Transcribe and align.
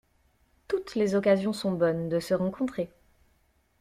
Toutes 0.67 0.95
les 0.95 1.13
occasions 1.13 1.53
sont 1.53 1.73
bonnes 1.73 2.09
de 2.09 2.19
se 2.19 2.33
rencontrer. 2.33 2.89